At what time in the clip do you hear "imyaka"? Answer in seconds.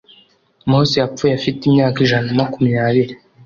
1.65-1.97